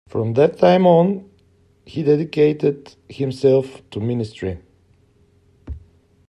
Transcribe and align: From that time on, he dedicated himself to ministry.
From 0.07 0.33
that 0.33 0.57
time 0.57 0.87
on, 0.87 1.29
he 1.85 2.01
dedicated 2.01 2.95
himself 3.07 3.87
to 3.91 3.99
ministry. 3.99 4.59